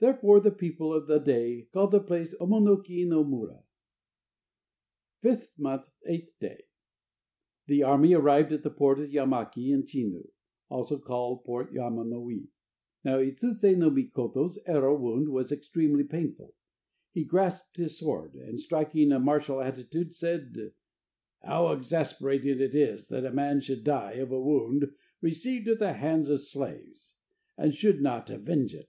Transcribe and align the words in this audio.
Therefore 0.00 0.38
the 0.38 0.52
people 0.52 0.94
of 0.94 1.08
the 1.08 1.18
day 1.18 1.66
called 1.72 1.90
that 1.90 2.06
place 2.06 2.32
Omo 2.40 2.62
no 2.62 2.76
ki 2.76 3.04
no 3.04 3.24
Mura. 3.24 3.64
Fifth 5.22 5.58
month, 5.58 5.88
8th 6.08 6.38
day. 6.38 6.66
The 7.66 7.82
army 7.82 8.14
arrived 8.14 8.52
at 8.52 8.62
the 8.62 8.70
port 8.70 9.00
of 9.00 9.10
Yamaki 9.10 9.72
in 9.74 9.82
Chinu 9.86 10.28
(also 10.68 11.00
called 11.00 11.42
Port 11.44 11.72
Yama 11.72 12.04
no 12.04 12.18
wi). 12.20 12.44
Now 13.04 13.16
Itsuse 13.18 13.76
no 13.76 13.90
Mikoto's 13.90 14.60
arrow 14.66 14.96
wound 14.96 15.30
was 15.30 15.50
extremely 15.50 16.04
painful. 16.04 16.54
He 17.12 17.24
grasped 17.24 17.78
his 17.78 17.98
sword, 17.98 18.36
and 18.36 18.60
striking 18.60 19.10
a 19.10 19.18
martial 19.18 19.60
attitude, 19.60 20.14
said: 20.14 20.74
"How 21.42 21.72
exasperating 21.72 22.60
it 22.60 22.76
is 22.76 23.08
that 23.08 23.24
a 23.26 23.32
man 23.32 23.60
should 23.62 23.82
die 23.82 24.12
of 24.12 24.30
a 24.30 24.40
wound 24.40 24.94
received 25.20 25.66
at 25.66 25.80
the 25.80 25.94
hands 25.94 26.28
of 26.28 26.40
slaves, 26.40 27.16
and 27.56 27.74
should 27.74 28.00
not 28.00 28.30
avenge 28.30 28.74
it!" 28.76 28.88